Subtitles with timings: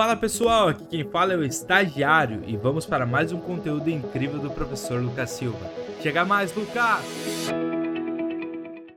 [0.00, 4.38] Fala pessoal, aqui quem fala é o estagiário e vamos para mais um conteúdo incrível
[4.38, 5.70] do professor Lucas Silva.
[6.02, 7.04] Chega mais, Lucas!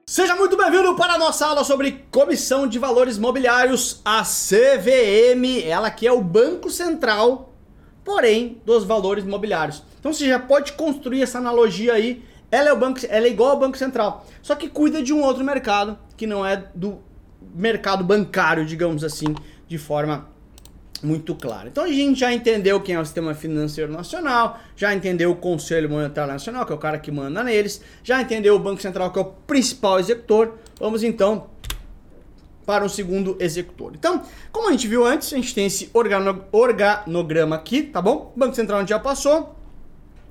[0.08, 5.92] Seja muito bem-vindo para a nossa aula sobre Comissão de Valores Mobiliários, a CVM, ela
[5.92, 7.54] que é o Banco Central,
[8.02, 9.84] porém, dos valores mobiliários.
[10.00, 13.52] Então você já pode construir essa analogia aí, ela é, o banco, ela é igual
[13.52, 17.04] ao Banco Central, só que cuida de um outro mercado, que não é do
[17.54, 19.36] mercado bancário, digamos assim,
[19.68, 20.32] de forma
[21.04, 21.68] muito claro.
[21.68, 25.90] Então a gente já entendeu quem é o sistema financeiro nacional, já entendeu o Conselho
[25.90, 29.20] Monetário Nacional, que é o cara que manda neles, já entendeu o Banco Central, que
[29.20, 30.54] é o principal executor.
[30.80, 31.48] Vamos então
[32.66, 33.92] para o segundo executor.
[33.94, 38.32] Então, como a gente viu antes, a gente tem esse organo, organograma aqui, tá bom?
[38.36, 39.56] O Banco Central já passou.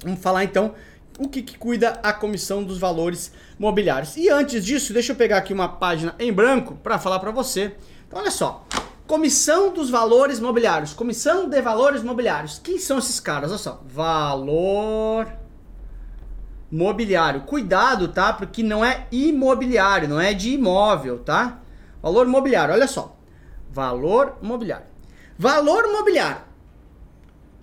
[0.03, 0.75] Vamos falar então
[1.19, 4.17] o que, que cuida a Comissão dos Valores Mobiliários.
[4.17, 7.75] E antes disso, deixa eu pegar aqui uma página em branco para falar para você.
[8.09, 8.67] Então, olha só.
[9.13, 10.95] Comissão dos Valores Mobiliários.
[10.95, 12.59] Comissão de Valores Mobiliários.
[12.59, 13.51] Quem são esses caras?
[13.51, 13.83] Olha só.
[13.85, 15.31] Valor
[16.71, 17.43] mobiliário.
[17.43, 18.33] Cuidado, tá?
[18.33, 21.61] Porque não é imobiliário, não é de imóvel, tá?
[22.03, 23.15] Valor mobiliário, olha só.
[23.71, 24.87] Valor mobiliário.
[25.39, 26.41] Valor mobiliário.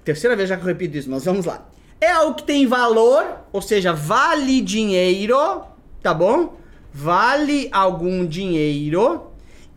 [0.04, 1.68] Terceira vez já que eu repito isso, mas vamos lá.
[2.00, 5.64] É algo que tem valor, ou seja, vale dinheiro,
[6.04, 6.60] tá bom?
[6.94, 9.29] Vale algum dinheiro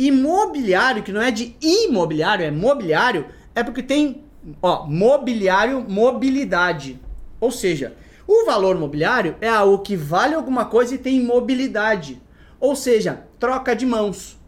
[0.07, 4.25] Imobiliário, que não é de imobiliário, é mobiliário, é porque tem,
[4.61, 7.01] ó, mobiliário, mobilidade.
[7.41, 7.95] Ou seja,
[8.27, 12.21] o valor mobiliário é algo que vale alguma coisa e tem mobilidade.
[12.59, 14.39] Ou seja, troca de mãos.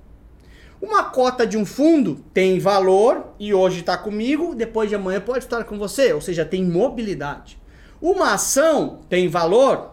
[0.82, 5.44] Uma cota de um fundo tem valor e hoje está comigo, depois de amanhã pode
[5.44, 7.58] estar com você, ou seja, tem mobilidade.
[8.02, 9.92] Uma ação tem valor,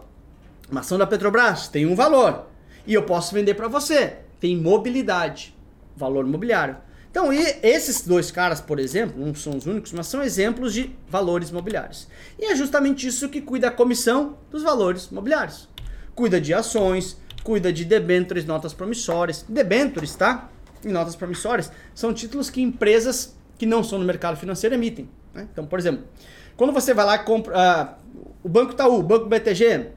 [0.70, 2.46] uma ação da Petrobras tem um valor
[2.86, 5.56] e eu posso vender para você, tem mobilidade,
[5.96, 6.76] valor imobiliário.
[7.08, 11.50] Então, esses dois caras, por exemplo, não são os únicos, mas são exemplos de valores
[11.50, 12.08] imobiliários.
[12.36, 15.68] E é justamente isso que cuida a comissão dos valores imobiliários.
[16.12, 19.44] Cuida de ações, cuida de debêntures, notas promissórias.
[19.48, 20.50] Debêntures, tá?
[20.84, 25.08] E notas promissórias são títulos que empresas que não são no mercado financeiro emitem.
[25.32, 25.46] Né?
[25.52, 26.04] Então, por exemplo,
[26.56, 29.90] quando você vai lá e compra uh, o Banco Itaú, o Banco BTG,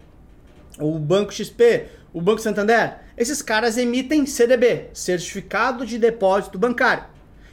[0.77, 7.05] o Banco XP, o Banco Santander, esses caras emitem CDB, Certificado de Depósito Bancário.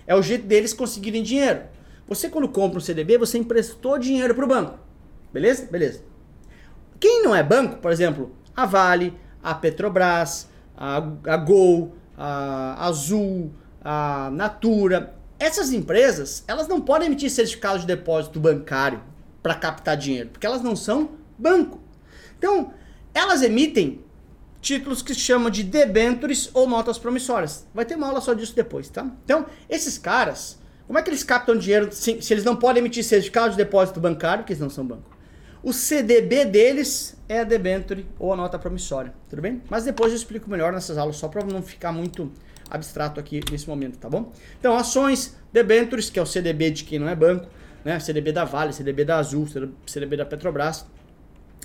[0.06, 1.62] É o jeito deles conseguirem dinheiro.
[2.08, 4.78] Você quando compra um CDB, você emprestou dinheiro para o banco.
[5.32, 5.66] Beleza?
[5.70, 6.02] Beleza.
[6.98, 13.52] Quem não é banco, por exemplo, a Vale, a Petrobras, a, a Gol, a Azul,
[13.82, 19.02] a Natura, essas empresas, elas não podem emitir certificado de depósito bancário
[19.42, 21.80] para captar dinheiro, porque elas não são banco.
[22.38, 22.72] Então,
[23.14, 24.04] elas emitem
[24.62, 27.66] títulos que se chamam de debentures ou notas promissórias.
[27.74, 29.04] Vai ter uma aula só disso depois, tá?
[29.24, 33.02] Então, esses caras, como é que eles captam dinheiro se, se eles não podem emitir
[33.02, 35.10] certificado de depósito bancário, porque eles não são banco?
[35.64, 39.60] O CDB deles é a debenture ou a nota promissória, tudo bem?
[39.68, 42.32] Mas depois eu explico melhor nessas aulas, só para não ficar muito
[42.70, 44.32] abstrato aqui nesse momento, tá bom?
[44.58, 47.48] Então, ações, debentures, que é o CDB de quem não é banco,
[47.84, 47.98] né?
[47.98, 49.46] CDB da Vale, CDB da Azul,
[49.86, 50.86] CDB da Petrobras,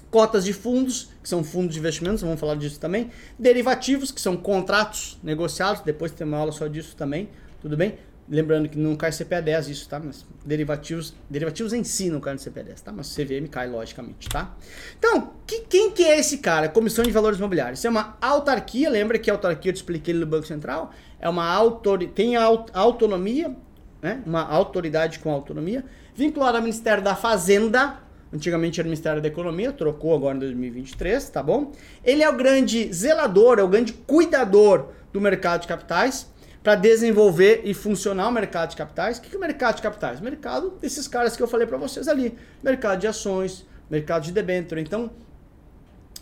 [0.10, 4.38] cotas de fundos, que são fundos de investimentos, vamos falar disso também, derivativos, que são
[4.38, 7.30] contratos negociados, depois tem uma aula só disso também,
[7.62, 7.98] tudo bem?
[8.30, 10.00] Lembrando que não cai CPA 10 isso, tá?
[10.00, 12.92] Mas derivativos, derivativos em si não caem no CPA 10, tá?
[12.92, 14.54] Mas CVM cai logicamente, tá?
[15.00, 16.68] Então, que, quem que é esse cara?
[16.68, 17.80] Comissão de Valores Imobiliários.
[17.80, 20.92] Isso é uma autarquia, lembra que a autarquia eu te expliquei no Banco Central?
[21.22, 23.56] É uma autoridade, tem autonomia,
[24.02, 24.22] né?
[24.26, 27.98] Uma autoridade com autonomia, vinculada ao Ministério da Fazenda,
[28.34, 31.72] Antigamente era o Ministério da Economia, trocou agora em 2023, tá bom?
[32.04, 36.28] Ele é o grande zelador, é o grande cuidador do mercado de capitais
[36.62, 39.18] para desenvolver e funcionar o mercado de capitais.
[39.18, 40.20] O que é o mercado de capitais?
[40.20, 42.38] Mercado desses caras que eu falei para vocês ali.
[42.62, 44.82] Mercado de ações, mercado de debênture.
[44.82, 45.10] Então,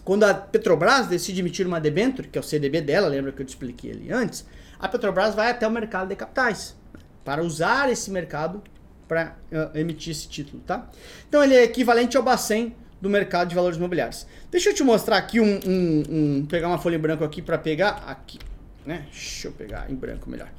[0.03, 3.45] quando a Petrobras decide emitir uma debênture, que é o CDB dela, lembra que eu
[3.45, 4.45] te expliquei ali antes,
[4.79, 6.75] a Petrobras vai até o mercado de capitais
[7.23, 8.61] para usar esse mercado
[9.07, 10.89] para uh, emitir esse título, tá?
[11.27, 14.25] Então ele é equivalente ao Bacen do mercado de valores imobiliários.
[14.49, 17.57] Deixa eu te mostrar aqui um, um, um pegar uma folha em branco aqui para
[17.57, 18.39] pegar aqui,
[18.85, 19.05] né?
[19.11, 20.49] Deixa eu pegar em branco melhor.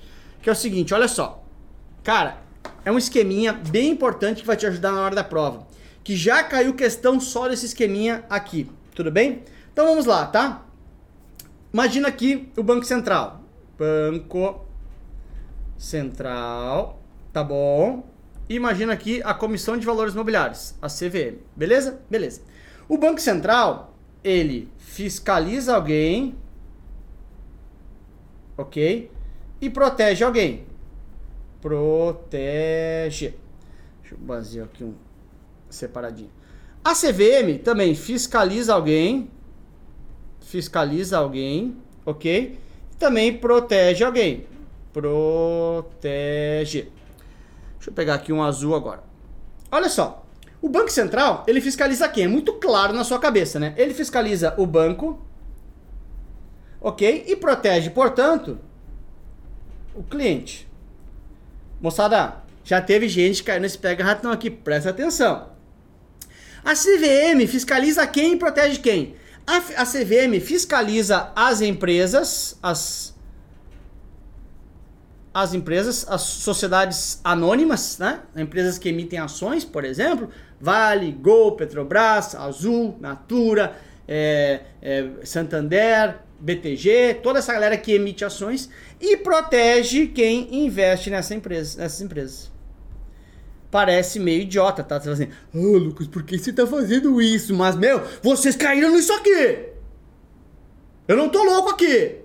[0.40, 1.44] Que é o seguinte, olha só.
[2.04, 2.38] Cara,
[2.84, 5.66] é um esqueminha bem importante que vai te ajudar na hora da prova.
[6.04, 9.43] Que já caiu questão só desse esqueminha aqui, tudo bem?
[9.72, 10.64] Então vamos lá, tá?
[11.72, 13.43] Imagina aqui o Banco Central.
[13.76, 14.64] Banco
[15.76, 17.02] Central,
[17.32, 18.15] tá bom?
[18.48, 21.38] Imagina aqui a Comissão de Valores Imobiliários, a CVM.
[21.54, 22.00] Beleza?
[22.08, 22.43] Beleza.
[22.88, 26.34] O Banco Central, ele fiscaliza alguém,
[28.56, 29.10] ok?
[29.60, 30.64] E protege alguém.
[31.60, 33.34] protege.
[34.00, 34.94] Deixa eu fazer aqui um
[35.69, 36.31] separadinho.
[36.84, 39.28] A CVM também fiscaliza alguém,
[40.40, 42.56] fiscaliza alguém, ok?
[42.98, 44.46] Também protege alguém.
[44.93, 46.88] Protege.
[47.86, 49.04] Deixa eu pegar aqui um azul agora.
[49.70, 50.26] Olha só.
[50.60, 52.24] O Banco Central, ele fiscaliza quem?
[52.24, 53.74] É muito claro na sua cabeça, né?
[53.76, 55.24] Ele fiscaliza o banco,
[56.80, 57.24] ok?
[57.28, 58.58] E protege, portanto,
[59.94, 60.68] o cliente.
[61.80, 65.50] Moçada, já teve gente caindo nesse pega-ratão aqui, presta atenção.
[66.64, 69.14] A CVM fiscaliza quem e protege quem?
[69.46, 73.15] A, a CVM fiscaliza as empresas, as
[75.36, 78.22] as empresas, as sociedades anônimas, né?
[78.34, 83.76] Empresas que emitem ações, por exemplo, Vale, Gol, Petrobras, Azul, Natura,
[84.08, 91.34] é, é, Santander, BTG, toda essa galera que emite ações e protege quem investe nessa
[91.34, 92.50] empresa, nessas empresas.
[93.70, 94.98] Parece meio idiota, tá?
[94.98, 97.54] Você fala assim, oh, Lucas, por que você tá fazendo isso?
[97.54, 99.66] Mas, meu, vocês caíram nisso aqui!
[101.06, 102.20] Eu não tô louco aqui!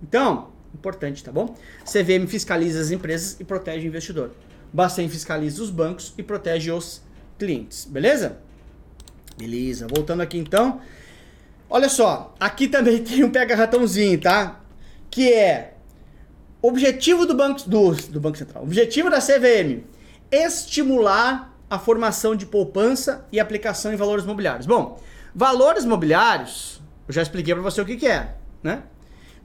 [0.00, 1.56] Então, importante, tá bom?
[1.84, 4.30] CVM fiscaliza as empresas e protege o investidor.
[4.72, 7.02] Bacen fiscaliza os bancos e protege os
[7.38, 8.38] clientes, beleza?
[9.36, 10.80] Beleza, voltando aqui então.
[11.68, 14.60] Olha só, aqui também tem um pega-ratãozinho, tá?
[15.10, 15.74] Que é
[16.60, 19.84] objetivo do banco, do, do banco Central, objetivo da CVM,
[20.30, 24.66] estimular a formação de poupança e aplicação em valores mobiliários.
[24.66, 25.00] Bom,
[25.34, 28.82] valores mobiliários, eu já expliquei para você o que, que é, né?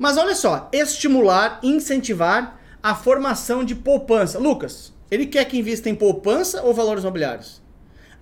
[0.01, 4.39] Mas olha só, estimular, incentivar a formação de poupança.
[4.39, 7.61] Lucas, ele quer que invista em poupança ou valores mobiliários?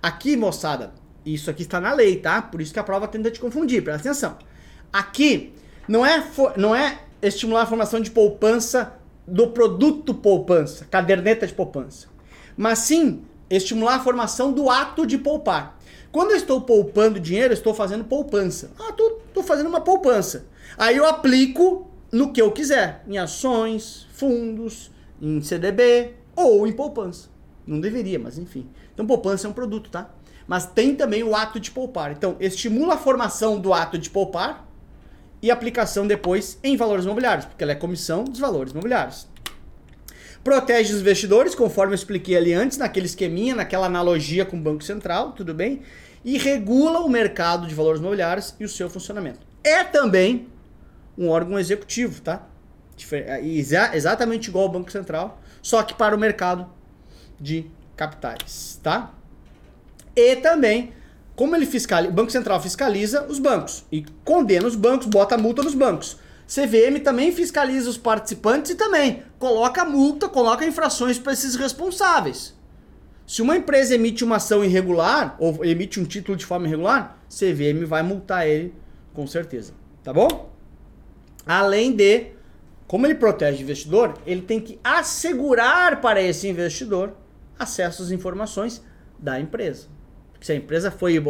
[0.02, 0.92] Aqui, moçada,
[1.24, 2.42] isso aqui está na lei, tá?
[2.42, 4.36] Por isso que a prova tenta te confundir, presta atenção.
[4.92, 5.54] Aqui
[5.88, 6.22] não é,
[6.58, 8.92] não é estimular a formação de poupança
[9.26, 12.08] do produto poupança, caderneta de poupança,
[12.58, 15.78] mas sim estimular a formação do ato de poupar.
[16.12, 18.70] Quando eu estou poupando dinheiro, eu estou fazendo poupança.
[18.78, 20.49] Ah, tô, tô fazendo uma poupança.
[20.76, 24.90] Aí eu aplico no que eu quiser, em ações, fundos,
[25.20, 27.28] em CDB ou em poupança.
[27.66, 28.68] Não deveria, mas enfim.
[28.92, 30.10] Então poupança é um produto, tá?
[30.50, 32.10] mas tem também o ato de poupar.
[32.10, 34.66] Então, estimula a formação do ato de poupar
[35.40, 39.28] e aplicação depois em valores imobiliários, porque ela é comissão dos valores imobiliários.
[40.42, 44.82] Protege os investidores, conforme eu expliquei ali antes, naquele esqueminha, naquela analogia com o Banco
[44.82, 45.82] Central, tudo bem?
[46.24, 49.38] E regula o mercado de valores imobiliários e o seu funcionamento.
[49.62, 50.48] É também
[51.16, 52.46] um órgão executivo, tá?
[53.12, 53.40] É,
[53.96, 56.66] exatamente igual ao Banco Central, só que para o mercado
[57.40, 57.66] de
[57.96, 59.14] capitais, tá?
[60.14, 60.92] E também,
[61.34, 65.62] como ele fiscaliza, o Banco Central fiscaliza os bancos e condena os bancos, bota multa
[65.62, 66.18] nos bancos.
[66.46, 72.58] CVM também fiscaliza os participantes e também coloca multa, coloca infrações para esses responsáveis.
[73.24, 77.86] Se uma empresa emite uma ação irregular ou emite um título de forma irregular, CVM
[77.86, 78.74] vai multar ele
[79.14, 79.72] com certeza,
[80.02, 80.49] tá bom?
[81.52, 82.28] Além de,
[82.86, 87.12] como ele protege o investidor, ele tem que assegurar para esse investidor
[87.58, 88.82] acesso às informações
[89.18, 89.88] da empresa
[90.40, 91.22] se a empresa foi,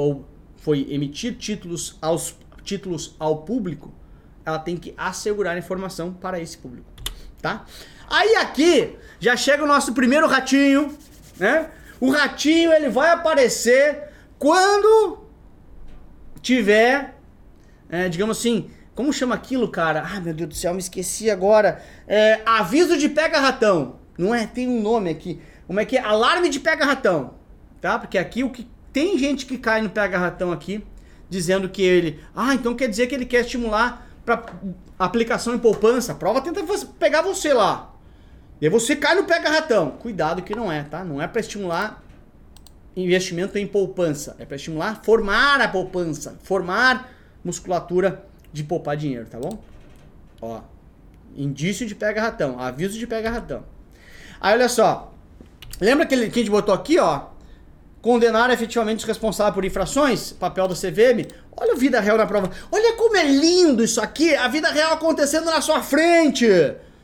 [0.56, 3.92] foi emitir títulos, aos, títulos ao público,
[4.44, 6.88] ela tem que assegurar informação para esse público,
[7.42, 7.66] tá?
[8.08, 10.96] Aí aqui já chega o nosso primeiro ratinho,
[11.38, 11.70] né?
[12.00, 14.08] O ratinho ele vai aparecer
[14.38, 15.24] quando
[16.40, 17.14] tiver,
[17.88, 20.04] é, digamos assim, como chama aquilo, cara?
[20.04, 21.82] Ah, meu Deus do céu, me esqueci agora.
[22.06, 23.96] É, aviso de pega-ratão.
[24.18, 24.46] Não é?
[24.46, 25.40] Tem um nome aqui.
[25.66, 26.00] Como é que é?
[26.02, 27.32] Alarme de pega-ratão.
[27.80, 27.98] Tá?
[27.98, 30.84] Porque aqui o que tem gente que cai no pega ratão aqui,
[31.30, 34.44] dizendo que ele, ah, então quer dizer que ele quer estimular para
[34.98, 36.12] aplicação em poupança.
[36.12, 36.62] A prova tenta
[36.98, 37.94] pegar você lá.
[38.60, 39.92] E você cai no pega ratão.
[39.92, 41.02] Cuidado que não é, tá?
[41.02, 42.04] Não é para estimular
[42.94, 47.08] investimento em poupança, é para estimular formar a poupança, formar
[47.42, 49.58] musculatura de poupar dinheiro, tá bom?
[50.40, 50.60] Ó,
[51.36, 53.64] indício de pega ratão, aviso de pega ratão.
[54.40, 55.12] Aí olha só,
[55.80, 57.26] lembra aquele que a gente botou aqui, ó?
[58.00, 61.30] Condenar efetivamente os responsáveis por infrações, papel da CVM.
[61.54, 62.50] Olha a vida real na prova.
[62.72, 66.46] Olha como é lindo isso aqui, a vida real acontecendo na sua frente.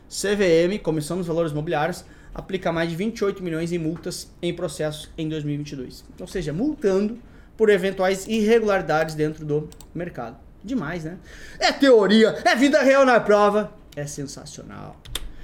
[0.08, 5.28] CVM, Comissão dos Valores Imobiliários, aplica mais de 28 milhões em multas em processo em
[5.28, 6.04] 2022.
[6.18, 7.18] Ou seja, multando
[7.56, 10.45] por eventuais irregularidades dentro do mercado.
[10.66, 11.16] Demais, né?
[11.60, 13.72] É teoria, é vida real na prova.
[13.94, 14.96] É sensacional.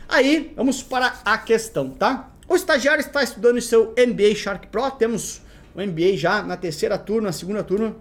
[0.08, 2.32] Aí, vamos para a questão, tá?
[2.48, 4.90] O estagiário está estudando seu MBA Shark Pro.
[4.90, 5.40] Temos
[5.76, 7.94] o MBA já na terceira turma, na segunda turma.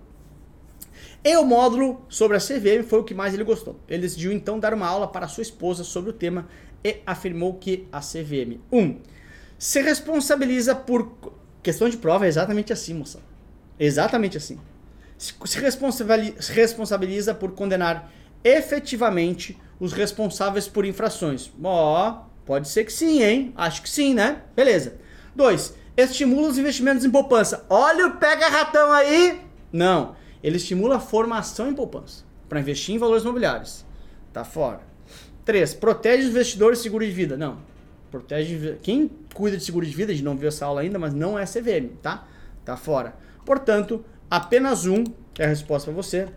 [1.24, 3.80] E o módulo sobre a CVM foi o que mais ele gostou.
[3.88, 6.48] Ele decidiu então dar uma aula para sua esposa sobre o tema
[6.84, 9.00] e afirmou que a CVM 1 um,
[9.60, 13.20] se responsabiliza por questão de prova é exatamente assim, moça.
[13.80, 14.60] Exatamente assim.
[15.22, 18.12] Se responsabiliza por condenar
[18.44, 21.52] efetivamente os responsáveis por infrações.
[21.64, 23.54] Ó, oh, pode ser que sim, hein?
[23.56, 24.42] Acho que sim, né?
[24.56, 24.98] Beleza.
[25.36, 25.76] 2.
[25.96, 27.66] Estimula os investimentos em poupança.
[27.70, 29.40] Olha o pega-ratão aí!
[29.72, 30.16] Não.
[30.44, 33.86] Ele estimula a formação em poupança para investir em valores imobiliários.
[34.34, 34.82] Tá fora.
[35.46, 35.76] 3.
[35.76, 37.38] Protege os investidores de seguro de vida.
[37.38, 37.60] Não.
[38.10, 38.80] Protege.
[38.82, 41.38] Quem cuida de seguro de vida, a gente não viu essa aula ainda, mas não
[41.38, 42.28] é CVM, tá?
[42.66, 43.16] Tá fora.
[43.46, 45.04] Portanto, apenas um,
[45.38, 46.30] é a resposta para você.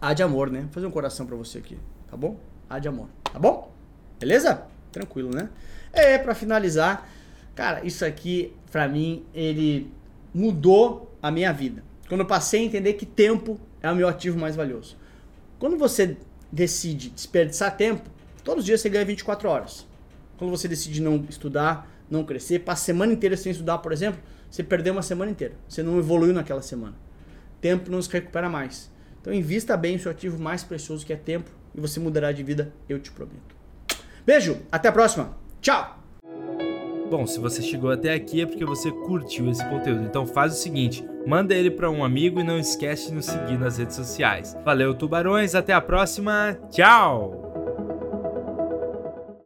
[0.00, 0.62] A de amor, né?
[0.62, 1.78] Vou fazer um coração para você aqui,
[2.10, 2.40] tá bom?
[2.68, 3.70] A de amor, tá bom?
[4.18, 4.66] Beleza?
[4.90, 5.50] Tranquilo, né?
[5.92, 7.06] É, para finalizar,
[7.54, 9.92] cara, isso aqui, para mim, ele
[10.32, 11.84] mudou a minha vida.
[12.08, 14.96] Quando eu passei a entender que tempo é o meu ativo mais valioso.
[15.58, 16.16] Quando você
[16.50, 18.08] decide desperdiçar tempo,
[18.42, 19.86] todos os dias você ganha 24 horas.
[20.38, 24.20] Quando você decide não estudar, não crescer, passa a semana inteira sem estudar, por exemplo,
[24.54, 25.54] você perdeu uma semana inteira.
[25.68, 26.94] Você não evoluiu naquela semana.
[27.60, 28.88] Tempo não se recupera mais.
[29.20, 32.44] Então invista bem o seu ativo mais precioso que é tempo e você mudará de
[32.44, 33.56] vida, eu te prometo.
[34.24, 35.36] Beijo, até a próxima.
[35.60, 35.98] Tchau.
[37.10, 40.04] Bom, se você chegou até aqui é porque você curtiu esse conteúdo.
[40.04, 43.58] Então faz o seguinte, manda ele para um amigo e não esquece de nos seguir
[43.58, 44.56] nas redes sociais.
[44.64, 46.56] Valeu, tubarões, até a próxima.
[46.70, 47.43] Tchau.